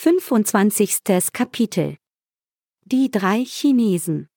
25. 0.00 1.32
Kapitel 1.32 1.96
Die 2.84 3.10
drei 3.10 3.44
Chinesen 3.44 4.28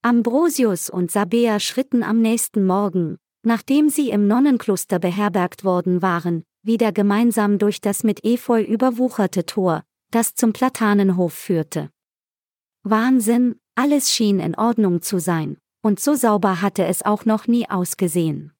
Ambrosius 0.00 0.88
und 0.88 1.10
Sabea 1.10 1.60
schritten 1.60 2.02
am 2.02 2.22
nächsten 2.22 2.64
Morgen, 2.64 3.18
nachdem 3.42 3.90
sie 3.90 4.08
im 4.08 4.26
Nonnenkloster 4.26 4.98
beherbergt 4.98 5.64
worden 5.64 6.00
waren, 6.00 6.44
wieder 6.62 6.92
gemeinsam 6.92 7.58
durch 7.58 7.82
das 7.82 8.04
mit 8.04 8.24
Efeu 8.24 8.62
überwucherte 8.62 9.44
Tor, 9.44 9.84
das 10.12 10.34
zum 10.34 10.54
Platanenhof 10.54 11.34
führte. 11.34 11.90
Wahnsinn, 12.82 13.60
alles 13.74 14.10
schien 14.10 14.40
in 14.40 14.54
Ordnung 14.54 15.02
zu 15.02 15.18
sein, 15.18 15.58
und 15.82 16.00
so 16.00 16.14
sauber 16.14 16.62
hatte 16.62 16.86
es 16.86 17.04
auch 17.04 17.26
noch 17.26 17.46
nie 17.46 17.68
ausgesehen. 17.68 18.54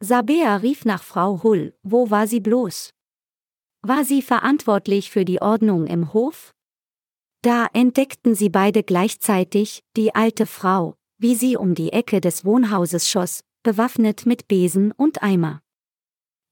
Sabea 0.00 0.56
rief 0.56 0.84
nach 0.84 1.04
Frau 1.04 1.44
Hull, 1.44 1.78
wo 1.84 2.10
war 2.10 2.26
sie 2.26 2.40
bloß? 2.40 2.90
War 3.82 4.04
sie 4.04 4.20
verantwortlich 4.20 5.10
für 5.10 5.24
die 5.24 5.40
Ordnung 5.40 5.86
im 5.86 6.12
Hof? 6.12 6.52
Da 7.42 7.66
entdeckten 7.72 8.34
sie 8.34 8.50
beide 8.50 8.82
gleichzeitig 8.82 9.82
die 9.96 10.14
alte 10.14 10.44
Frau, 10.44 10.96
wie 11.18 11.34
sie 11.34 11.56
um 11.56 11.74
die 11.74 11.92
Ecke 11.92 12.20
des 12.20 12.44
Wohnhauses 12.44 13.08
schoss, 13.08 13.42
bewaffnet 13.62 14.26
mit 14.26 14.48
Besen 14.48 14.92
und 14.92 15.22
Eimer. 15.22 15.62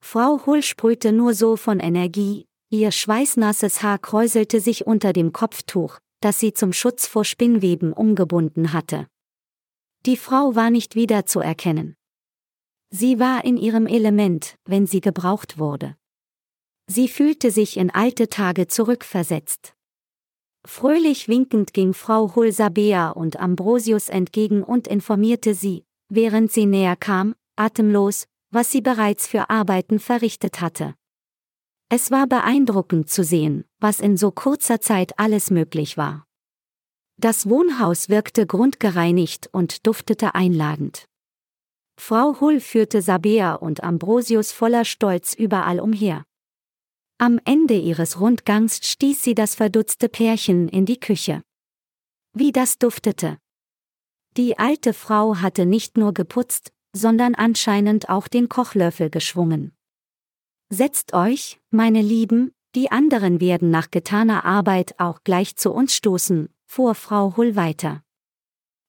Frau 0.00 0.46
Hull 0.46 0.62
sprühte 0.62 1.12
nur 1.12 1.34
so 1.34 1.56
von 1.56 1.80
Energie, 1.80 2.46
ihr 2.70 2.92
schweißnasses 2.92 3.82
Haar 3.82 3.98
kräuselte 3.98 4.60
sich 4.60 4.86
unter 4.86 5.12
dem 5.12 5.32
Kopftuch, 5.32 5.98
das 6.20 6.40
sie 6.40 6.54
zum 6.54 6.72
Schutz 6.72 7.06
vor 7.06 7.24
Spinnweben 7.24 7.92
umgebunden 7.92 8.72
hatte. 8.72 9.06
Die 10.06 10.16
Frau 10.16 10.54
war 10.54 10.70
nicht 10.70 10.94
wiederzuerkennen. 10.94 11.94
Sie 12.90 13.18
war 13.18 13.44
in 13.44 13.58
ihrem 13.58 13.86
Element, 13.86 14.56
wenn 14.64 14.86
sie 14.86 15.02
gebraucht 15.02 15.58
wurde. 15.58 15.96
Sie 16.90 17.06
fühlte 17.06 17.50
sich 17.50 17.76
in 17.76 17.90
alte 17.90 18.28
Tage 18.28 18.66
zurückversetzt. 18.66 19.74
Fröhlich 20.64 21.28
winkend 21.28 21.74
ging 21.74 21.92
Frau 21.92 22.34
Hulsabea 22.34 23.10
und 23.10 23.38
Ambrosius 23.38 24.08
entgegen 24.08 24.62
und 24.62 24.88
informierte 24.88 25.54
sie, 25.54 25.84
während 26.08 26.50
sie 26.50 26.66
näher 26.66 26.96
kam, 26.96 27.34
atemlos, 27.56 28.26
was 28.50 28.70
sie 28.70 28.80
bereits 28.80 29.26
für 29.26 29.50
Arbeiten 29.50 29.98
verrichtet 29.98 30.60
hatte. 30.62 30.94
Es 31.90 32.10
war 32.10 32.26
beeindruckend 32.26 33.10
zu 33.10 33.22
sehen, 33.22 33.64
was 33.80 34.00
in 34.00 34.16
so 34.16 34.30
kurzer 34.30 34.80
Zeit 34.80 35.18
alles 35.18 35.50
möglich 35.50 35.96
war. 35.96 36.26
Das 37.18 37.48
Wohnhaus 37.48 38.08
wirkte 38.08 38.46
grundgereinigt 38.46 39.48
und 39.52 39.86
duftete 39.86 40.34
einladend. 40.34 41.06
Frau 41.98 42.40
Hull 42.40 42.60
führte 42.60 43.02
Sabea 43.02 43.54
und 43.54 43.82
Ambrosius 43.82 44.52
voller 44.52 44.84
Stolz 44.84 45.34
überall 45.34 45.80
umher. 45.80 46.24
Am 47.20 47.40
Ende 47.44 47.74
ihres 47.74 48.20
Rundgangs 48.20 48.78
stieß 48.80 49.24
sie 49.24 49.34
das 49.34 49.56
verdutzte 49.56 50.08
Pärchen 50.08 50.68
in 50.68 50.86
die 50.86 51.00
Küche. 51.00 51.42
Wie 52.32 52.52
das 52.52 52.78
duftete. 52.78 53.38
Die 54.36 54.56
alte 54.56 54.92
Frau 54.92 55.38
hatte 55.38 55.66
nicht 55.66 55.98
nur 55.98 56.14
geputzt, 56.14 56.70
sondern 56.92 57.34
anscheinend 57.34 58.08
auch 58.08 58.28
den 58.28 58.48
Kochlöffel 58.48 59.10
geschwungen. 59.10 59.72
Setzt 60.70 61.12
euch, 61.12 61.60
meine 61.70 62.02
Lieben, 62.02 62.52
die 62.76 62.92
anderen 62.92 63.40
werden 63.40 63.72
nach 63.72 63.90
getaner 63.90 64.44
Arbeit 64.44 64.94
auch 64.98 65.24
gleich 65.24 65.56
zu 65.56 65.72
uns 65.72 65.96
stoßen, 65.96 66.48
fuhr 66.66 66.94
Frau 66.94 67.36
Hull 67.36 67.56
weiter. 67.56 68.04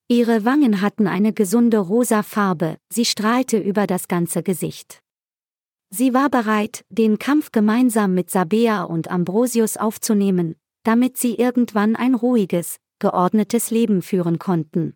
Ihre 0.08 0.46
Wangen 0.46 0.82
hatten 0.82 1.08
eine 1.08 1.34
gesunde 1.34 1.80
rosa 1.80 2.22
Farbe, 2.22 2.78
sie 2.90 3.06
strahlte 3.06 3.58
über 3.58 3.88
das 3.88 4.08
ganze 4.08 4.44
Gesicht. 4.44 5.02
Sie 5.92 6.14
war 6.14 6.30
bereit, 6.30 6.86
den 6.90 7.18
Kampf 7.18 7.52
gemeinsam 7.52 8.14
mit 8.14 8.30
Sabea 8.30 8.84
und 8.84 9.10
Ambrosius 9.10 9.78
aufzunehmen, 9.78 10.56
damit 10.84 11.18
sie 11.18 11.36
irgendwann 11.36 11.96
ein 11.96 12.14
ruhiges, 12.14 12.78
geordnetes 13.00 13.72
Leben 13.72 14.02
führen 14.02 14.38
konnten. 14.38 14.96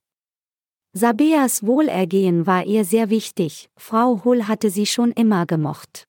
Sabeas 0.94 1.66
Wohlergehen 1.66 2.46
war 2.46 2.66
ihr 2.66 2.86
sehr 2.86 3.10
wichtig, 3.10 3.70
Frau 3.76 4.24
Hull 4.24 4.48
hatte 4.48 4.70
sie 4.70 4.86
schon 4.86 5.12
immer 5.12 5.48
gemocht. 5.48 6.08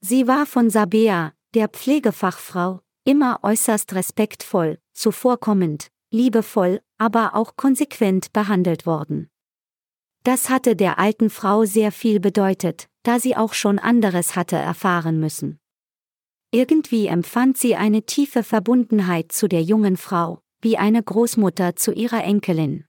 Sie 0.00 0.28
war 0.28 0.46
von 0.46 0.70
Sabea, 0.70 1.32
der 1.54 1.68
Pflegefachfrau, 1.68 2.80
immer 3.04 3.40
äußerst 3.42 3.94
respektvoll, 3.94 4.78
zuvorkommend, 4.92 5.88
liebevoll, 6.12 6.80
aber 6.98 7.34
auch 7.34 7.56
konsequent 7.56 8.32
behandelt 8.32 8.86
worden. 8.86 9.28
Das 10.22 10.48
hatte 10.48 10.76
der 10.76 10.98
alten 11.00 11.30
Frau 11.30 11.64
sehr 11.64 11.90
viel 11.90 12.20
bedeutet, 12.20 12.88
da 13.02 13.20
sie 13.20 13.36
auch 13.36 13.54
schon 13.54 13.78
anderes 13.78 14.36
hatte 14.36 14.56
erfahren 14.56 15.20
müssen. 15.20 15.58
Irgendwie 16.50 17.06
empfand 17.06 17.58
sie 17.58 17.76
eine 17.76 18.02
tiefe 18.02 18.42
Verbundenheit 18.42 19.32
zu 19.32 19.48
der 19.48 19.62
jungen 19.62 19.96
Frau, 19.96 20.40
wie 20.62 20.78
eine 20.78 21.02
Großmutter 21.02 21.76
zu 21.76 21.92
ihrer 21.92 22.24
Enkelin. 22.24 22.86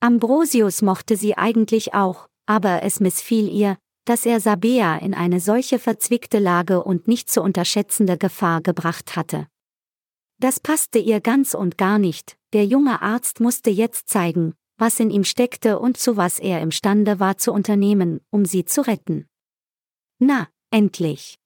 Ambrosius 0.00 0.82
mochte 0.82 1.16
sie 1.16 1.36
eigentlich 1.36 1.94
auch, 1.94 2.28
aber 2.46 2.82
es 2.82 3.00
missfiel 3.00 3.48
ihr, 3.48 3.78
dass 4.04 4.24
er 4.24 4.40
Sabea 4.40 4.96
in 4.98 5.12
eine 5.12 5.40
solche 5.40 5.78
verzwickte 5.78 6.38
Lage 6.38 6.82
und 6.82 7.08
nicht 7.08 7.30
zu 7.30 7.42
unterschätzende 7.42 8.16
Gefahr 8.16 8.62
gebracht 8.62 9.16
hatte. 9.16 9.48
Das 10.40 10.60
passte 10.60 10.98
ihr 10.98 11.20
ganz 11.20 11.52
und 11.52 11.78
gar 11.78 11.98
nicht, 11.98 12.38
der 12.52 12.64
junge 12.64 13.02
Arzt 13.02 13.40
musste 13.40 13.70
jetzt 13.70 14.08
zeigen, 14.08 14.54
was 14.78 15.00
in 15.00 15.10
ihm 15.10 15.24
steckte 15.24 15.78
und 15.78 15.98
zu 15.98 16.16
was 16.16 16.38
er 16.38 16.62
imstande 16.62 17.20
war 17.20 17.36
zu 17.36 17.52
unternehmen, 17.52 18.20
um 18.30 18.44
sie 18.44 18.64
zu 18.64 18.80
retten. 18.86 19.26
Na, 20.18 20.48
endlich. 20.70 21.36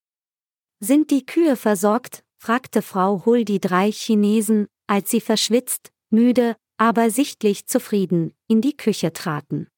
Sind 0.80 1.10
die 1.10 1.26
Kühe 1.26 1.56
versorgt? 1.56 2.24
fragte 2.38 2.82
Frau 2.82 3.24
Hull 3.24 3.44
die 3.44 3.60
drei 3.60 3.90
Chinesen, 3.90 4.66
als 4.86 5.10
sie 5.10 5.20
verschwitzt, 5.20 5.92
müde, 6.10 6.56
aber 6.76 7.10
sichtlich 7.10 7.66
zufrieden, 7.66 8.34
in 8.48 8.60
die 8.60 8.76
Küche 8.76 9.12
traten. 9.12 9.68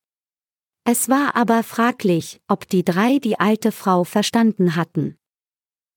Es 0.84 1.08
war 1.08 1.36
aber 1.36 1.62
fraglich, 1.62 2.40
ob 2.48 2.68
die 2.68 2.84
drei 2.84 3.18
die 3.18 3.38
alte 3.38 3.72
Frau 3.72 4.04
verstanden 4.04 4.76
hatten. 4.76 5.16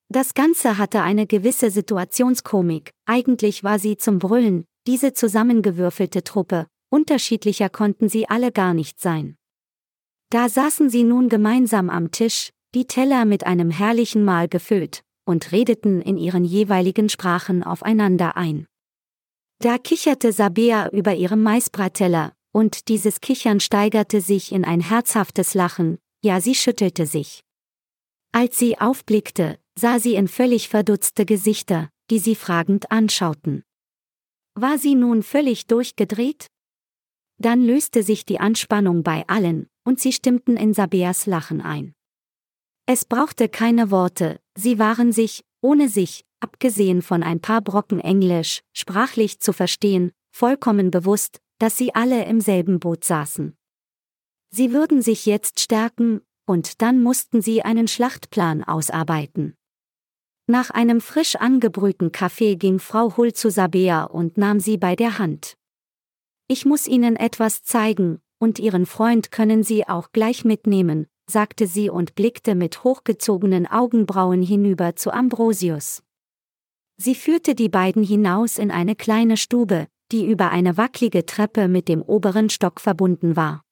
Das 0.10 0.34
Ganze 0.34 0.78
hatte 0.78 1.02
eine 1.02 1.28
gewisse 1.28 1.72
Situationskomik, 1.72 2.92
eigentlich 3.06 3.64
war 3.64 3.80
sie 3.80 3.98
zum 3.98 4.20
Brüllen, 4.20 4.66
diese 4.88 5.12
zusammengewürfelte 5.12 6.24
Truppe, 6.24 6.68
unterschiedlicher 6.90 7.70
konnten 7.70 8.10
sie 8.10 8.30
alle 8.30 8.52
gar 8.52 8.74
nicht 8.74 9.00
sein. 9.00 9.38
Da 10.30 10.50
saßen 10.50 10.90
sie 10.90 11.04
nun 11.04 11.30
gemeinsam 11.30 11.90
am 11.90 12.12
Tisch, 12.12 12.52
die 12.76 12.86
Teller 12.86 13.26
mit 13.26 13.46
einem 13.46 13.72
herrlichen 13.72 14.26
Mahl 14.26 14.48
gefüllt, 14.48 15.04
und 15.26 15.52
redeten 15.52 16.02
in 16.02 16.18
ihren 16.18 16.44
jeweiligen 16.44 17.10
Sprachen 17.10 17.64
aufeinander 17.64 18.38
ein. 18.38 18.66
Da 19.60 19.78
kicherte 19.78 20.32
Sabea 20.32 20.90
über 20.90 21.16
ihrem 21.16 21.44
Maisbrateller, 21.44 22.34
und 22.52 22.88
dieses 22.88 23.22
Kichern 23.22 23.60
steigerte 23.60 24.22
sich 24.22 24.52
in 24.52 24.66
ein 24.66 24.82
herzhaftes 24.82 25.54
Lachen, 25.54 25.98
ja 26.24 26.42
sie 26.42 26.56
schüttelte 26.56 27.06
sich. 27.06 27.42
Als 28.32 28.58
sie 28.58 28.80
aufblickte, 28.80 29.60
sah 29.78 30.00
sie 30.00 30.16
in 30.16 30.28
völlig 30.28 30.70
verdutzte 30.70 31.26
Gesichter, 31.26 31.90
die 32.10 32.20
sie 32.20 32.36
fragend 32.36 32.92
anschauten. 32.92 33.64
War 34.56 34.78
sie 34.78 34.96
nun 34.96 35.24
völlig 35.24 35.68
durchgedreht? 35.68 36.48
Dann 37.40 37.64
löste 37.64 38.04
sich 38.04 38.26
die 38.26 38.40
Anspannung 38.40 39.04
bei 39.04 39.24
allen, 39.28 39.68
und 39.84 40.00
sie 40.00 40.12
stimmten 40.12 40.58
in 40.58 40.74
Sabeas 40.74 41.26
Lachen 41.26 41.62
ein. 41.62 41.94
Es 42.86 43.06
brauchte 43.06 43.50
keine 43.50 43.92
Worte, 43.92 44.40
sie 44.56 44.80
waren 44.80 45.12
sich, 45.12 45.44
ohne 45.62 45.90
sich, 45.90 46.26
abgesehen 46.40 47.02
von 47.02 47.24
ein 47.24 47.42
paar 47.42 47.62
Brocken 47.62 48.00
Englisch, 48.00 48.62
sprachlich 48.74 49.40
zu 49.40 49.54
verstehen, 49.54 50.12
vollkommen 50.32 50.92
bewusst, 50.92 51.40
dass 51.60 51.78
sie 51.78 51.94
alle 51.94 52.26
im 52.26 52.42
selben 52.42 52.80
Boot 52.80 53.04
saßen. 53.04 53.58
Sie 54.50 54.72
würden 54.72 55.02
sich 55.02 55.26
jetzt 55.26 55.60
stärken, 55.60 56.22
und 56.46 56.82
dann 56.82 57.04
mussten 57.04 57.42
sie 57.42 57.62
einen 57.64 57.88
Schlachtplan 57.88 58.64
ausarbeiten. 58.64 59.56
Nach 60.48 60.70
einem 60.70 61.02
frisch 61.02 61.36
angebrühten 61.36 62.14
Kaffee 62.14 62.56
ging 62.56 62.80
Frau 62.80 63.18
Hull 63.18 63.34
zu 63.34 63.52
Sabea 63.52 64.06
und 64.06 64.38
nahm 64.38 64.62
sie 64.62 64.78
bei 64.78 64.96
der 64.96 65.20
Hand. 65.20 65.57
Ich 66.48 66.66
muss 66.66 66.88
Ihnen 66.88 67.16
etwas 67.16 67.64
zeigen, 67.64 68.22
und 68.40 68.60
Ihren 68.60 68.86
Freund 68.86 69.32
können 69.32 69.64
Sie 69.64 69.88
auch 69.88 70.12
gleich 70.12 70.46
mitnehmen, 70.46 71.08
sagte 71.30 71.68
sie 71.68 71.90
und 71.90 72.16
blickte 72.16 72.56
mit 72.56 72.84
hochgezogenen 72.84 73.68
Augenbrauen 73.68 74.42
hinüber 74.42 74.96
zu 74.96 75.12
Ambrosius. 75.12 76.04
Sie 76.96 77.16
führte 77.16 77.54
die 77.54 77.70
beiden 77.70 78.04
hinaus 78.04 78.58
in 78.58 78.72
eine 78.72 78.96
kleine 78.96 79.38
Stube, 79.38 79.88
die 80.12 80.26
über 80.26 80.50
eine 80.52 80.78
wacklige 80.78 81.26
Treppe 81.26 81.68
mit 81.68 81.88
dem 81.90 82.02
oberen 82.02 82.50
Stock 82.50 82.80
verbunden 82.80 83.36
war. 83.36 83.64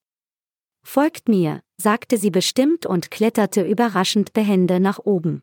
Folgt 0.84 1.28
mir, 1.28 1.62
sagte 1.80 2.18
sie 2.18 2.30
bestimmt 2.30 2.86
und 2.86 3.10
kletterte 3.10 3.66
überraschend 3.66 4.32
behende 4.32 4.78
nach 4.78 4.98
oben. 4.98 5.42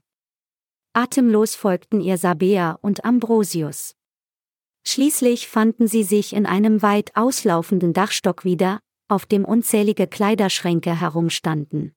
Atemlos 0.93 1.55
folgten 1.55 1.99
ihr 1.99 2.17
Sabea 2.17 2.77
und 2.81 3.03
Ambrosius. 3.03 3.95
Schließlich 4.85 5.47
fanden 5.47 5.87
sie 5.87 6.03
sich 6.03 6.33
in 6.33 6.45
einem 6.45 6.81
weit 6.81 7.15
auslaufenden 7.15 7.93
Dachstock 7.93 8.43
wieder, 8.43 8.79
auf 9.07 9.25
dem 9.25 9.45
unzählige 9.45 10.07
Kleiderschränke 10.07 10.99
herumstanden. 10.99 11.93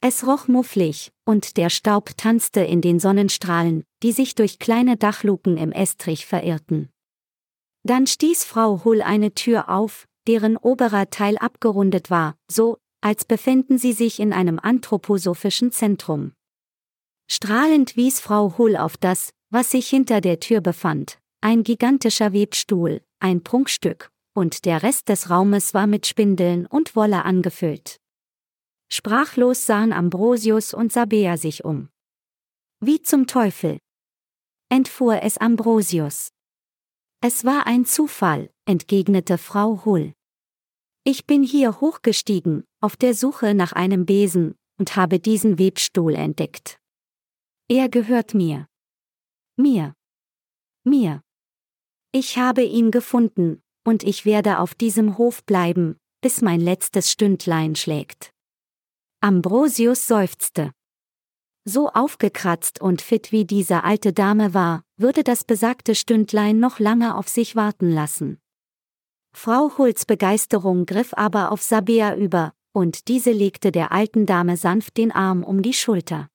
Es 0.00 0.26
roch 0.26 0.46
mufflig, 0.46 1.10
und 1.24 1.56
der 1.56 1.70
Staub 1.70 2.16
tanzte 2.16 2.60
in 2.60 2.80
den 2.80 3.00
Sonnenstrahlen, 3.00 3.84
die 4.02 4.12
sich 4.12 4.34
durch 4.34 4.58
kleine 4.58 4.96
Dachluken 4.96 5.56
im 5.56 5.72
Estrich 5.72 6.26
verirrten. 6.26 6.90
Dann 7.82 8.06
stieß 8.06 8.44
Frau 8.44 8.84
Hull 8.84 9.00
eine 9.00 9.32
Tür 9.34 9.68
auf, 9.70 10.06
deren 10.26 10.56
oberer 10.56 11.08
Teil 11.10 11.38
abgerundet 11.38 12.10
war, 12.10 12.36
so, 12.50 12.78
als 13.00 13.24
befänden 13.24 13.78
sie 13.78 13.92
sich 13.92 14.20
in 14.20 14.32
einem 14.32 14.58
anthroposophischen 14.58 15.70
Zentrum. 15.72 16.32
Strahlend 17.28 17.96
wies 17.96 18.20
Frau 18.20 18.58
Hull 18.58 18.76
auf 18.76 18.96
das, 18.96 19.30
was 19.50 19.70
sich 19.70 19.88
hinter 19.88 20.20
der 20.20 20.40
Tür 20.40 20.60
befand, 20.60 21.18
ein 21.40 21.62
gigantischer 21.62 22.32
Webstuhl, 22.32 23.02
ein 23.20 23.42
Prunkstück, 23.42 24.10
und 24.34 24.64
der 24.64 24.82
Rest 24.82 25.08
des 25.08 25.30
Raumes 25.30 25.74
war 25.74 25.86
mit 25.86 26.06
Spindeln 26.06 26.66
und 26.66 26.96
Wolle 26.96 27.24
angefüllt. 27.24 28.00
Sprachlos 28.88 29.66
sahen 29.66 29.92
Ambrosius 29.92 30.74
und 30.74 30.92
Sabea 30.92 31.36
sich 31.36 31.64
um. 31.64 31.88
Wie 32.80 33.02
zum 33.02 33.26
Teufel? 33.26 33.78
entfuhr 34.68 35.22
es 35.22 35.38
Ambrosius. 35.38 36.30
Es 37.22 37.44
war 37.44 37.66
ein 37.66 37.84
Zufall, 37.84 38.50
entgegnete 38.66 39.38
Frau 39.38 39.84
Hull. 39.84 40.12
Ich 41.04 41.26
bin 41.26 41.42
hier 41.42 41.80
hochgestiegen, 41.80 42.64
auf 42.80 42.96
der 42.96 43.14
Suche 43.14 43.54
nach 43.54 43.72
einem 43.72 44.06
Besen, 44.06 44.56
und 44.78 44.96
habe 44.96 45.20
diesen 45.20 45.58
Webstuhl 45.58 46.14
entdeckt. 46.14 46.78
Er 47.68 47.88
gehört 47.88 48.34
mir. 48.34 48.66
Mir. 49.56 49.94
Mir. 50.84 51.22
Ich 52.18 52.38
habe 52.38 52.62
ihn 52.62 52.90
gefunden, 52.90 53.60
und 53.86 54.02
ich 54.02 54.24
werde 54.24 54.60
auf 54.60 54.74
diesem 54.74 55.18
Hof 55.18 55.44
bleiben, 55.44 55.98
bis 56.22 56.40
mein 56.40 56.62
letztes 56.62 57.12
Stündlein 57.12 57.76
schlägt. 57.76 58.32
Ambrosius 59.20 60.06
seufzte. 60.06 60.72
So 61.66 61.90
aufgekratzt 61.90 62.80
und 62.80 63.02
fit 63.02 63.32
wie 63.32 63.44
diese 63.44 63.84
alte 63.84 64.14
Dame 64.14 64.54
war, 64.54 64.82
würde 64.96 65.24
das 65.24 65.44
besagte 65.44 65.94
Stündlein 65.94 66.58
noch 66.58 66.78
lange 66.78 67.18
auf 67.18 67.28
sich 67.28 67.54
warten 67.54 67.90
lassen. 67.90 68.38
Frau 69.34 69.76
Hulz 69.76 70.06
Begeisterung 70.06 70.86
griff 70.86 71.12
aber 71.12 71.52
auf 71.52 71.60
Sabea 71.60 72.16
über, 72.16 72.54
und 72.72 73.08
diese 73.08 73.32
legte 73.32 73.72
der 73.72 73.92
alten 73.92 74.24
Dame 74.24 74.56
sanft 74.56 74.96
den 74.96 75.12
Arm 75.12 75.44
um 75.44 75.60
die 75.60 75.74
Schulter. 75.74 76.30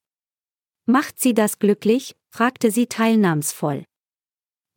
Macht 0.85 1.19
sie 1.19 1.33
das 1.33 1.57
glücklich? 1.57 2.15
fragte 2.29 2.69
sie 2.69 2.85
teilnahmsvoll. 2.85 3.83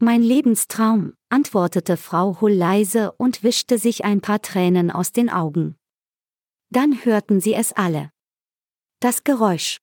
Mein 0.04 0.22
Lebenstraum, 0.22 1.14
antwortete 1.30 1.96
Frau 1.96 2.38
Hull 2.42 2.52
leise 2.52 3.12
und 3.12 3.42
wischte 3.42 3.78
sich 3.78 4.04
ein 4.04 4.20
paar 4.20 4.42
Tränen 4.42 4.90
aus 4.90 5.12
den 5.12 5.30
Augen. 5.30 5.76
Dann 6.68 7.06
hörten 7.06 7.40
sie 7.40 7.54
es 7.54 7.72
alle. 7.72 8.10
Das 9.00 9.24
Geräusch. 9.24 9.78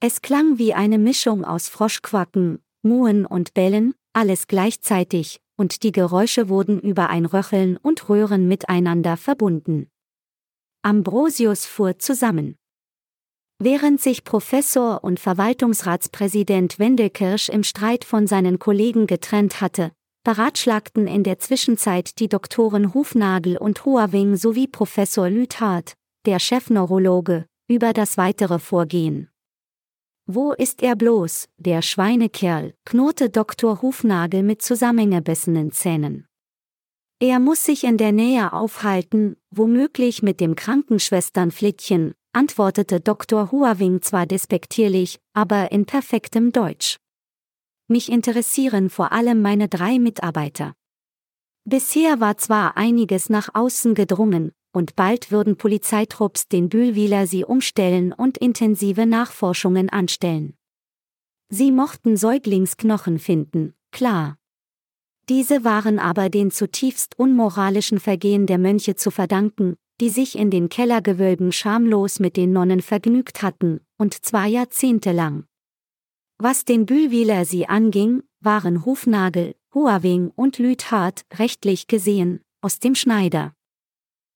Es 0.00 0.22
klang 0.22 0.56
wie 0.56 0.72
eine 0.72 0.96
Mischung 0.96 1.44
aus 1.44 1.68
Froschquacken, 1.68 2.64
Muhen 2.80 3.26
und 3.26 3.52
Bellen, 3.52 3.94
alles 4.14 4.46
gleichzeitig, 4.46 5.42
und 5.58 5.82
die 5.82 5.92
Geräusche 5.92 6.48
wurden 6.48 6.80
über 6.80 7.10
ein 7.10 7.26
Röcheln 7.26 7.76
und 7.76 8.08
Röhren 8.08 8.48
miteinander 8.48 9.18
verbunden. 9.18 9.90
Ambrosius 10.80 11.66
fuhr 11.66 11.98
zusammen. 11.98 12.56
Während 13.58 14.02
sich 14.02 14.24
Professor 14.24 15.02
und 15.02 15.18
Verwaltungsratspräsident 15.18 16.78
Wendelkirsch 16.78 17.48
im 17.48 17.64
Streit 17.64 18.04
von 18.04 18.26
seinen 18.26 18.58
Kollegen 18.58 19.06
getrennt 19.06 19.62
hatte, 19.62 19.92
beratschlagten 20.24 21.06
in 21.06 21.22
der 21.22 21.38
Zwischenzeit 21.38 22.18
die 22.18 22.28
Doktoren 22.28 22.92
Hufnagel 22.92 23.56
und 23.56 23.84
Huawing 23.84 24.36
sowie 24.36 24.66
Professor 24.66 25.30
Lüthardt, 25.30 25.94
der 26.26 26.38
Chefneurologe, 26.38 27.46
über 27.66 27.92
das 27.92 28.18
weitere 28.18 28.58
Vorgehen. 28.58 29.30
Wo 30.26 30.52
ist 30.52 30.82
er 30.82 30.96
bloß, 30.96 31.48
der 31.56 31.80
Schweinekerl, 31.80 32.74
knurrte 32.84 33.30
Dr. 33.30 33.80
Hufnagel 33.80 34.42
mit 34.42 34.60
zusammengebissenen 34.60 35.70
Zähnen. 35.70 36.26
Er 37.20 37.38
muss 37.38 37.64
sich 37.64 37.84
in 37.84 37.96
der 37.96 38.10
Nähe 38.10 38.52
aufhalten, 38.52 39.36
womöglich 39.50 40.24
mit 40.24 40.40
dem 40.40 40.56
Krankenschwesternflittchen, 40.56 42.15
antwortete 42.36 43.00
Dr. 43.00 43.50
Huawing 43.50 44.02
zwar 44.02 44.26
despektierlich, 44.26 45.18
aber 45.32 45.72
in 45.72 45.86
perfektem 45.86 46.52
Deutsch. 46.52 46.98
Mich 47.88 48.12
interessieren 48.12 48.90
vor 48.90 49.10
allem 49.12 49.40
meine 49.40 49.68
drei 49.68 49.98
Mitarbeiter. 49.98 50.74
Bisher 51.64 52.20
war 52.20 52.36
zwar 52.36 52.76
einiges 52.76 53.30
nach 53.30 53.48
außen 53.54 53.94
gedrungen, 53.94 54.52
und 54.72 54.96
bald 54.96 55.30
würden 55.30 55.56
Polizeitrupps 55.56 56.48
den 56.48 56.68
Bühlwiler 56.68 57.26
sie 57.26 57.42
umstellen 57.42 58.12
und 58.12 58.36
intensive 58.36 59.06
Nachforschungen 59.06 59.88
anstellen. 59.88 60.54
Sie 61.48 61.72
mochten 61.72 62.18
Säuglingsknochen 62.18 63.18
finden, 63.18 63.72
klar. 63.92 64.36
Diese 65.30 65.64
waren 65.64 65.98
aber 65.98 66.28
den 66.28 66.50
zutiefst 66.50 67.18
unmoralischen 67.18 67.98
Vergehen 67.98 68.46
der 68.46 68.58
Mönche 68.58 68.94
zu 68.94 69.10
verdanken, 69.10 69.76
die 70.00 70.10
sich 70.10 70.36
in 70.38 70.50
den 70.50 70.68
Kellergewölben 70.68 71.52
schamlos 71.52 72.20
mit 72.20 72.36
den 72.36 72.52
Nonnen 72.52 72.82
vergnügt 72.82 73.42
hatten, 73.42 73.80
und 73.98 74.14
zwar 74.14 74.46
jahrzehntelang. 74.46 75.44
Was 76.38 76.64
den 76.64 76.84
Bühlwiler 76.84 77.44
sie 77.44 77.66
anging, 77.66 78.22
waren 78.40 78.84
Hufnagel, 78.84 79.54
Huawing 79.74 80.30
und 80.34 80.58
Lüthard, 80.58 81.22
rechtlich 81.34 81.86
gesehen, 81.86 82.40
aus 82.60 82.78
dem 82.78 82.94
Schneider. 82.94 83.54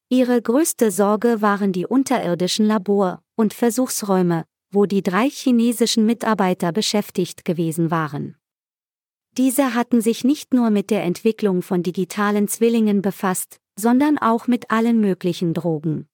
Ihre 0.08 0.40
größte 0.40 0.90
Sorge 0.90 1.40
waren 1.40 1.72
die 1.72 1.86
unterirdischen 1.86 2.66
Labor- 2.66 3.22
und 3.36 3.54
Versuchsräume, 3.54 4.44
wo 4.72 4.86
die 4.86 5.02
drei 5.02 5.28
chinesischen 5.28 6.06
Mitarbeiter 6.06 6.72
beschäftigt 6.72 7.44
gewesen 7.44 7.90
waren. 7.90 8.36
Diese 9.36 9.74
hatten 9.74 10.00
sich 10.00 10.24
nicht 10.24 10.52
nur 10.52 10.70
mit 10.70 10.90
der 10.90 11.04
Entwicklung 11.04 11.62
von 11.62 11.82
digitalen 11.82 12.48
Zwillingen 12.48 13.02
befasst, 13.02 13.60
sondern 13.80 14.18
auch 14.18 14.46
mit 14.46 14.70
allen 14.70 15.00
möglichen 15.00 15.54
Drogen. 15.54 16.06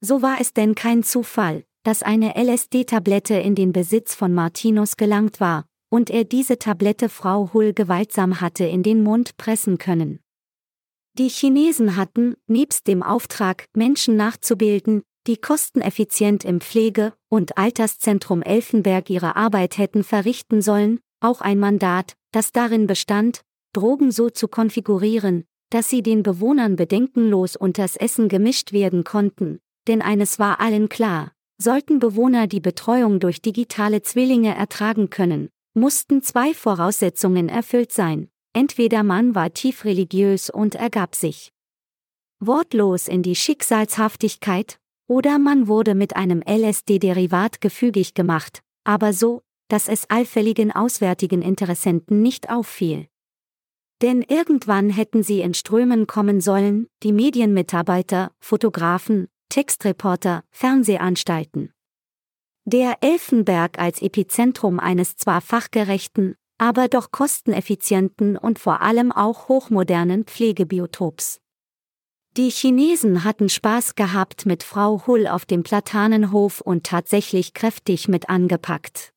So 0.00 0.22
war 0.22 0.40
es 0.40 0.54
denn 0.54 0.74
kein 0.74 1.02
Zufall, 1.02 1.64
dass 1.82 2.02
eine 2.02 2.34
LSD-Tablette 2.36 3.34
in 3.34 3.54
den 3.54 3.72
Besitz 3.72 4.14
von 4.14 4.32
Martinus 4.32 4.96
gelangt 4.96 5.40
war, 5.40 5.66
und 5.90 6.08
er 6.08 6.24
diese 6.24 6.58
Tablette 6.58 7.08
Frau 7.08 7.52
Hull 7.52 7.72
gewaltsam 7.72 8.40
hatte 8.40 8.64
in 8.64 8.82
den 8.82 9.02
Mund 9.02 9.36
pressen 9.36 9.78
können. 9.78 10.20
Die 11.18 11.28
Chinesen 11.28 11.96
hatten, 11.96 12.36
nebst 12.46 12.86
dem 12.86 13.02
Auftrag, 13.02 13.66
Menschen 13.74 14.16
nachzubilden, 14.16 15.02
die 15.26 15.36
kosteneffizient 15.36 16.44
im 16.44 16.60
Pflege- 16.60 17.12
und 17.28 17.58
Alterszentrum 17.58 18.42
Elfenberg 18.42 19.10
ihre 19.10 19.36
Arbeit 19.36 19.76
hätten 19.76 20.04
verrichten 20.04 20.62
sollen, 20.62 21.00
auch 21.20 21.40
ein 21.40 21.58
Mandat, 21.58 22.14
das 22.32 22.52
darin 22.52 22.86
bestand, 22.86 23.42
Drogen 23.72 24.12
so 24.12 24.30
zu 24.30 24.48
konfigurieren, 24.48 25.44
dass 25.70 25.88
sie 25.88 26.02
den 26.02 26.22
Bewohnern 26.22 26.76
bedenkenlos 26.76 27.56
unters 27.56 27.96
Essen 27.96 28.28
gemischt 28.28 28.72
werden 28.72 29.04
konnten, 29.04 29.60
denn 29.86 30.02
eines 30.02 30.38
war 30.38 30.60
allen 30.60 30.88
klar, 30.88 31.32
sollten 31.58 31.98
Bewohner 31.98 32.46
die 32.46 32.60
Betreuung 32.60 33.20
durch 33.20 33.40
digitale 33.40 34.02
Zwillinge 34.02 34.54
ertragen 34.54 35.10
können, 35.10 35.48
mussten 35.74 36.22
zwei 36.22 36.54
Voraussetzungen 36.54 37.48
erfüllt 37.48 37.92
sein, 37.92 38.28
entweder 38.52 39.02
man 39.02 39.34
war 39.34 39.52
tief 39.52 39.84
religiös 39.84 40.50
und 40.50 40.74
ergab 40.74 41.14
sich 41.14 41.52
wortlos 42.40 43.06
in 43.06 43.22
die 43.22 43.36
Schicksalshaftigkeit, 43.36 44.78
oder 45.06 45.38
man 45.38 45.68
wurde 45.68 45.94
mit 45.94 46.16
einem 46.16 46.42
LSD-Derivat 46.46 47.60
gefügig 47.60 48.14
gemacht, 48.14 48.62
aber 48.84 49.12
so, 49.12 49.42
dass 49.68 49.88
es 49.88 50.08
allfälligen 50.08 50.72
auswärtigen 50.72 51.42
Interessenten 51.42 52.22
nicht 52.22 52.48
auffiel. 52.48 53.09
Denn 54.02 54.22
irgendwann 54.22 54.88
hätten 54.88 55.22
sie 55.22 55.40
in 55.40 55.54
Strömen 55.54 56.06
kommen 56.06 56.40
sollen, 56.40 56.86
die 57.02 57.12
Medienmitarbeiter, 57.12 58.32
Fotografen, 58.40 59.28
Textreporter, 59.50 60.42
Fernsehanstalten. 60.50 61.72
Der 62.64 62.98
Elfenberg 63.02 63.78
als 63.78 64.00
Epizentrum 64.00 64.78
eines 64.78 65.16
zwar 65.16 65.40
fachgerechten, 65.40 66.36
aber 66.56 66.88
doch 66.88 67.10
kosteneffizienten 67.10 68.36
und 68.36 68.58
vor 68.58 68.80
allem 68.80 69.12
auch 69.12 69.48
hochmodernen 69.48 70.24
Pflegebiotops. 70.24 71.40
Die 72.36 72.50
Chinesen 72.50 73.24
hatten 73.24 73.48
Spaß 73.48 73.96
gehabt 73.96 74.46
mit 74.46 74.62
Frau 74.62 75.06
Hull 75.06 75.26
auf 75.26 75.46
dem 75.46 75.62
Platanenhof 75.62 76.60
und 76.60 76.84
tatsächlich 76.84 77.54
kräftig 77.54 78.08
mit 78.08 78.28
angepackt. 78.28 79.12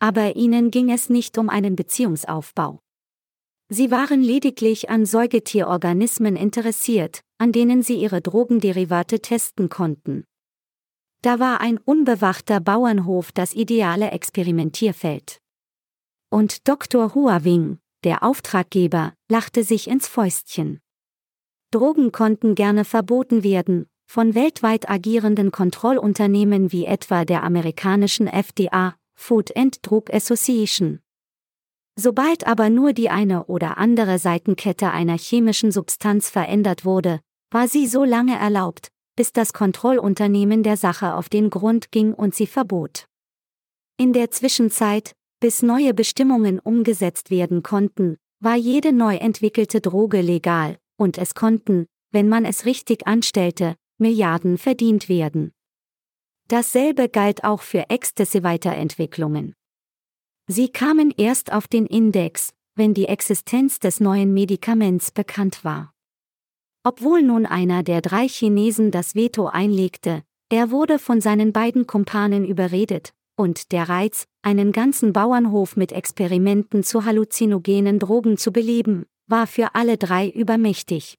Aber 0.00 0.34
ihnen 0.34 0.70
ging 0.70 0.90
es 0.90 1.08
nicht 1.08 1.38
um 1.38 1.48
einen 1.48 1.76
Beziehungsaufbau. 1.76 2.80
Sie 3.68 3.90
waren 3.90 4.22
lediglich 4.22 4.90
an 4.90 5.06
Säugetierorganismen 5.06 6.36
interessiert, 6.36 7.20
an 7.38 7.50
denen 7.50 7.82
sie 7.82 7.96
ihre 7.96 8.20
Drogenderivate 8.20 9.20
testen 9.20 9.68
konnten. 9.68 10.24
Da 11.22 11.40
war 11.40 11.60
ein 11.60 11.78
unbewachter 11.78 12.60
Bauernhof 12.60 13.32
das 13.32 13.52
ideale 13.54 14.12
Experimentierfeld. 14.12 15.40
Und 16.30 16.68
Dr. 16.68 17.14
Huawing, 17.14 17.78
der 18.04 18.22
Auftraggeber, 18.22 19.14
lachte 19.28 19.64
sich 19.64 19.88
ins 19.88 20.06
Fäustchen. 20.06 20.80
Drogen 21.72 22.12
konnten 22.12 22.54
gerne 22.54 22.84
verboten 22.84 23.42
werden, 23.42 23.86
von 24.06 24.36
weltweit 24.36 24.88
agierenden 24.88 25.50
Kontrollunternehmen 25.50 26.70
wie 26.70 26.84
etwa 26.84 27.24
der 27.24 27.42
amerikanischen 27.42 28.28
FDA, 28.28 28.94
Food 29.14 29.56
and 29.56 29.78
Drug 29.82 30.04
Association. 30.12 31.00
Sobald 31.98 32.46
aber 32.46 32.68
nur 32.68 32.92
die 32.92 33.08
eine 33.08 33.46
oder 33.46 33.78
andere 33.78 34.18
Seitenkette 34.18 34.90
einer 34.90 35.16
chemischen 35.16 35.72
Substanz 35.72 36.28
verändert 36.28 36.84
wurde, 36.84 37.20
war 37.50 37.68
sie 37.68 37.86
so 37.86 38.04
lange 38.04 38.38
erlaubt, 38.38 38.88
bis 39.16 39.32
das 39.32 39.54
Kontrollunternehmen 39.54 40.62
der 40.62 40.76
Sache 40.76 41.14
auf 41.14 41.30
den 41.30 41.48
Grund 41.48 41.90
ging 41.90 42.12
und 42.12 42.34
sie 42.34 42.46
verbot. 42.46 43.06
In 43.96 44.12
der 44.12 44.30
Zwischenzeit, 44.30 45.14
bis 45.40 45.62
neue 45.62 45.94
Bestimmungen 45.94 46.58
umgesetzt 46.58 47.30
werden 47.30 47.62
konnten, 47.62 48.18
war 48.40 48.56
jede 48.56 48.92
neu 48.92 49.16
entwickelte 49.16 49.80
Droge 49.80 50.20
legal, 50.20 50.76
und 50.98 51.16
es 51.16 51.34
konnten, 51.34 51.86
wenn 52.12 52.28
man 52.28 52.44
es 52.44 52.66
richtig 52.66 53.06
anstellte, 53.06 53.74
Milliarden 53.98 54.58
verdient 54.58 55.08
werden. 55.08 55.52
Dasselbe 56.48 57.08
galt 57.08 57.44
auch 57.44 57.62
für 57.62 57.88
Ecstasy-Weiterentwicklungen. 57.88 59.54
Sie 60.48 60.68
kamen 60.68 61.12
erst 61.16 61.52
auf 61.52 61.66
den 61.66 61.86
Index, 61.86 62.52
wenn 62.76 62.94
die 62.94 63.06
Existenz 63.06 63.80
des 63.80 64.00
neuen 64.00 64.32
Medikaments 64.32 65.10
bekannt 65.10 65.64
war. 65.64 65.92
Obwohl 66.84 67.22
nun 67.22 67.46
einer 67.46 67.82
der 67.82 68.00
drei 68.00 68.28
Chinesen 68.28 68.92
das 68.92 69.16
Veto 69.16 69.46
einlegte, 69.46 70.22
er 70.48 70.70
wurde 70.70 71.00
von 71.00 71.20
seinen 71.20 71.52
beiden 71.52 71.88
Kumpanen 71.88 72.44
überredet, 72.44 73.12
und 73.34 73.72
der 73.72 73.88
Reiz, 73.88 74.26
einen 74.42 74.70
ganzen 74.70 75.12
Bauernhof 75.12 75.76
mit 75.76 75.90
Experimenten 75.90 76.84
zu 76.84 77.04
halluzinogenen 77.04 77.98
Drogen 77.98 78.38
zu 78.38 78.52
beleben, 78.52 79.06
war 79.26 79.48
für 79.48 79.74
alle 79.74 79.98
drei 79.98 80.28
übermächtig. 80.28 81.18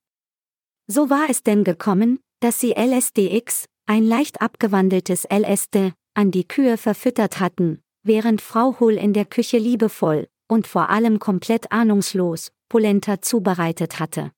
So 0.88 1.10
war 1.10 1.30
es 1.30 1.44
denn 1.44 1.66
gekommen, 1.66 2.20
dass 2.40 2.62
sie 2.62 2.72
LSDX, 2.72 3.66
ein 3.86 4.06
leicht 4.06 4.42
abgewandeltes 4.42 5.28
LSD, 5.30 5.92
an 6.14 6.32
die 6.32 6.48
Kühe 6.48 6.78
verfüttert 6.78 7.42
hatten, 7.42 7.82
während 8.08 8.42
Frau 8.42 8.80
Hull 8.80 8.94
in 8.94 9.14
der 9.14 9.26
Küche 9.26 9.58
liebevoll 9.58 10.28
und 10.50 10.66
vor 10.66 10.90
allem 10.90 11.20
komplett 11.20 11.72
ahnungslos 11.72 12.52
Polenta 12.70 13.22
zubereitet 13.22 14.00
hatte. 14.00 14.32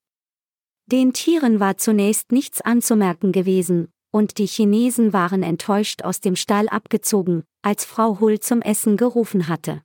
Den 0.86 1.12
Tieren 1.12 1.60
war 1.60 1.76
zunächst 1.76 2.32
nichts 2.32 2.60
anzumerken 2.60 3.32
gewesen, 3.32 3.92
und 4.12 4.38
die 4.38 4.46
Chinesen 4.46 5.12
waren 5.12 5.42
enttäuscht 5.42 6.02
aus 6.02 6.20
dem 6.20 6.34
Stall 6.34 6.68
abgezogen, 6.68 7.44
als 7.62 7.84
Frau 7.84 8.18
Hull 8.20 8.40
zum 8.40 8.60
Essen 8.60 8.96
gerufen 8.96 9.46
hatte. 9.46 9.82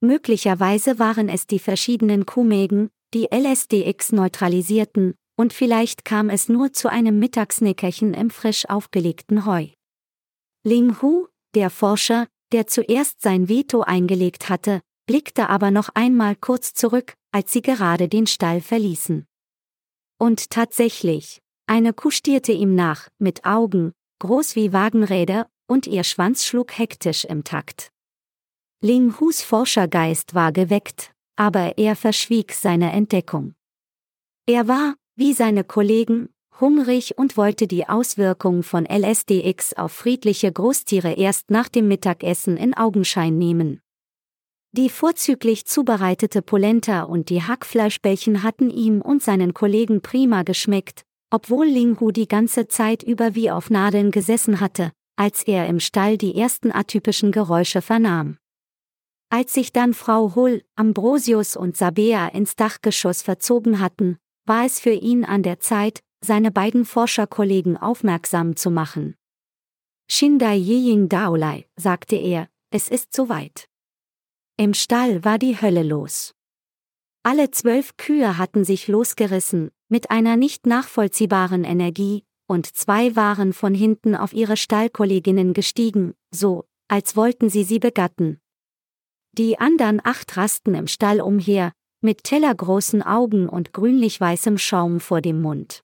Möglicherweise 0.00 0.98
waren 0.98 1.28
es 1.28 1.46
die 1.46 1.58
verschiedenen 1.58 2.24
Kuhmägen, 2.24 2.88
die 3.12 3.28
LSDX 3.30 4.12
neutralisierten, 4.12 5.14
und 5.38 5.52
vielleicht 5.52 6.04
kam 6.04 6.30
es 6.30 6.48
nur 6.48 6.72
zu 6.72 6.90
einem 6.90 7.18
Mittagsnickerchen 7.18 8.14
im 8.14 8.30
frisch 8.30 8.66
aufgelegten 8.68 9.44
Heu. 9.44 9.68
Ling 10.64 11.00
Hu, 11.02 11.26
der 11.54 11.68
Forscher, 11.70 12.26
der 12.52 12.66
zuerst 12.66 13.20
sein 13.20 13.48
Veto 13.48 13.82
eingelegt 13.82 14.48
hatte, 14.48 14.80
blickte 15.06 15.48
aber 15.48 15.70
noch 15.70 15.88
einmal 15.94 16.36
kurz 16.36 16.74
zurück, 16.74 17.14
als 17.32 17.52
sie 17.52 17.62
gerade 17.62 18.08
den 18.08 18.26
Stall 18.26 18.60
verließen. 18.60 19.26
Und 20.18 20.50
tatsächlich, 20.50 21.40
eine 21.66 21.92
Kuh 21.92 22.10
stierte 22.10 22.52
ihm 22.52 22.74
nach, 22.74 23.08
mit 23.18 23.44
Augen, 23.44 23.92
groß 24.20 24.56
wie 24.56 24.72
Wagenräder, 24.72 25.48
und 25.68 25.86
ihr 25.86 26.04
Schwanz 26.04 26.44
schlug 26.44 26.78
hektisch 26.78 27.24
im 27.24 27.44
Takt. 27.44 27.90
Ling 28.80 29.18
Hus 29.18 29.42
Forschergeist 29.42 30.34
war 30.34 30.52
geweckt, 30.52 31.12
aber 31.36 31.76
er 31.78 31.96
verschwieg 31.96 32.52
seine 32.52 32.92
Entdeckung. 32.92 33.54
Er 34.46 34.68
war, 34.68 34.94
wie 35.16 35.32
seine 35.32 35.64
Kollegen, 35.64 36.28
hungrig 36.60 37.18
und 37.18 37.36
wollte 37.36 37.66
die 37.66 37.88
Auswirkung 37.88 38.62
von 38.62 38.86
LSDX 38.86 39.74
auf 39.74 39.92
friedliche 39.92 40.50
Großtiere 40.50 41.12
erst 41.12 41.50
nach 41.50 41.68
dem 41.68 41.88
Mittagessen 41.88 42.56
in 42.56 42.74
Augenschein 42.74 43.38
nehmen. 43.38 43.80
Die 44.72 44.90
vorzüglich 44.90 45.66
zubereitete 45.66 46.42
Polenta 46.42 47.02
und 47.02 47.30
die 47.30 47.42
Hackfleischbällchen 47.42 48.42
hatten 48.42 48.70
ihm 48.70 49.00
und 49.00 49.22
seinen 49.22 49.54
Kollegen 49.54 50.02
prima 50.02 50.42
geschmeckt, 50.42 51.04
obwohl 51.30 51.66
Ling 51.66 51.98
Hu 51.98 52.10
die 52.10 52.28
ganze 52.28 52.68
Zeit 52.68 53.02
über 53.02 53.34
wie 53.34 53.50
auf 53.50 53.70
Nadeln 53.70 54.10
gesessen 54.10 54.60
hatte, 54.60 54.92
als 55.16 55.42
er 55.44 55.66
im 55.66 55.80
Stall 55.80 56.18
die 56.18 56.36
ersten 56.36 56.72
atypischen 56.72 57.32
Geräusche 57.32 57.80
vernahm. 57.80 58.36
Als 59.30 59.54
sich 59.54 59.72
dann 59.72 59.94
Frau 59.94 60.34
Hull, 60.34 60.62
Ambrosius 60.76 61.56
und 61.56 61.76
Sabea 61.76 62.28
ins 62.28 62.54
Dachgeschoss 62.54 63.22
verzogen 63.22 63.80
hatten, 63.80 64.18
war 64.44 64.64
es 64.64 64.78
für 64.78 64.92
ihn 64.92 65.24
an 65.24 65.42
der 65.42 65.58
Zeit, 65.58 66.00
seine 66.26 66.50
beiden 66.50 66.84
Forscherkollegen 66.84 67.76
aufmerksam 67.76 68.56
zu 68.56 68.70
machen. 68.70 69.14
Shindai 70.08 70.56
Yiying 70.56 71.08
Daolai, 71.08 71.66
sagte 71.76 72.16
er, 72.16 72.48
es 72.70 72.88
ist 72.88 73.14
soweit. 73.14 73.68
Im 74.58 74.74
Stall 74.74 75.24
war 75.24 75.38
die 75.38 75.60
Hölle 75.60 75.82
los. 75.82 76.34
Alle 77.22 77.50
zwölf 77.50 77.96
Kühe 77.96 78.38
hatten 78.38 78.64
sich 78.64 78.88
losgerissen, 78.88 79.70
mit 79.88 80.10
einer 80.10 80.36
nicht 80.36 80.66
nachvollziehbaren 80.66 81.64
Energie, 81.64 82.24
und 82.46 82.66
zwei 82.66 83.16
waren 83.16 83.52
von 83.52 83.74
hinten 83.74 84.14
auf 84.14 84.32
ihre 84.32 84.56
Stallkolleginnen 84.56 85.52
gestiegen, 85.52 86.14
so, 86.30 86.64
als 86.88 87.16
wollten 87.16 87.48
sie 87.48 87.64
sie 87.64 87.78
begatten. 87.78 88.40
Die 89.32 89.58
anderen 89.58 90.00
acht 90.04 90.36
rasten 90.36 90.74
im 90.74 90.86
Stall 90.86 91.20
umher, 91.20 91.72
mit 92.00 92.24
tellergroßen 92.24 93.02
Augen 93.02 93.48
und 93.48 93.72
grünlich-weißem 93.72 94.58
Schaum 94.58 95.00
vor 95.00 95.20
dem 95.20 95.42
Mund. 95.42 95.82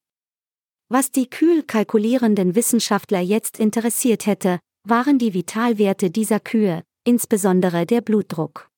Was 0.94 1.11
die 1.11 1.26
kühl 1.26 1.62
kalkulierenden 1.62 2.54
Wissenschaftler 2.54 3.20
jetzt 3.20 3.58
interessiert 3.58 4.26
hätte, 4.26 4.58
waren 4.87 5.18
die 5.18 5.32
Vitalwerte 5.32 6.11
dieser 6.11 6.38
Kühe, 6.38 6.82
insbesondere 7.04 7.87
der 7.87 8.02
Blutdruck. 8.02 8.68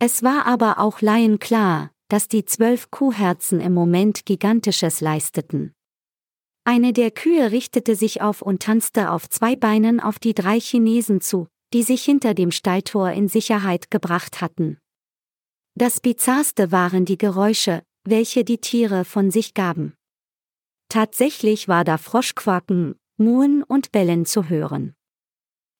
Es 0.00 0.24
war 0.24 0.46
aber 0.46 0.80
auch 0.80 1.02
Laien 1.02 1.38
klar, 1.38 1.92
dass 2.08 2.26
die 2.26 2.44
zwölf 2.46 2.90
Kuhherzen 2.90 3.60
im 3.60 3.72
Moment 3.72 4.26
Gigantisches 4.26 5.00
leisteten. 5.00 5.72
Eine 6.64 6.92
der 6.92 7.12
Kühe 7.12 7.52
richtete 7.52 7.94
sich 7.94 8.22
auf 8.22 8.42
und 8.42 8.64
tanzte 8.64 9.12
auf 9.12 9.28
zwei 9.28 9.54
Beinen 9.54 10.00
auf 10.00 10.18
die 10.18 10.34
drei 10.34 10.58
Chinesen 10.58 11.20
zu, 11.20 11.46
die 11.72 11.84
sich 11.84 12.02
hinter 12.02 12.34
dem 12.34 12.50
Stalltor 12.50 13.12
in 13.12 13.28
Sicherheit 13.28 13.92
gebracht 13.92 14.40
hatten. 14.40 14.78
Das 15.76 16.00
Bizarrste 16.00 16.72
waren 16.72 17.04
die 17.04 17.18
Geräusche, 17.18 17.84
welche 18.04 18.42
die 18.42 18.58
Tiere 18.58 19.04
von 19.04 19.30
sich 19.30 19.54
gaben. 19.54 19.94
Tatsächlich 20.90 21.68
war 21.68 21.84
da 21.84 21.98
Froschquaken, 21.98 22.96
Muhen 23.16 23.62
und 23.62 23.92
Bellen 23.92 24.26
zu 24.26 24.48
hören. 24.48 24.96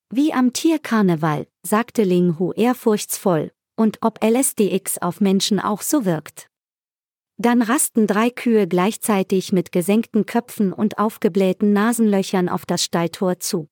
Wie 0.09 0.33
am 0.33 0.53
Tierkarneval, 0.53 1.47
sagte 1.63 2.03
Ling 2.03 2.39
Hu 2.39 2.53
ehrfurchtsvoll, 2.53 3.51
und 3.75 3.97
ob 4.01 4.23
LSDX 4.23 4.99
auf 4.99 5.19
Menschen 5.19 5.59
auch 5.59 5.81
so 5.81 6.05
wirkt. 6.05 6.47
Dann 7.37 7.61
rasten 7.61 8.07
drei 8.07 8.29
Kühe 8.29 8.67
gleichzeitig 8.67 9.51
mit 9.51 9.73
gesenkten 9.73 10.25
Köpfen 10.25 10.71
und 10.71 10.97
aufgeblähten 10.97 11.73
Nasenlöchern 11.73 12.47
auf 12.47 12.65
das 12.65 12.83
Stalltor 12.83 13.39
zu. 13.39 13.67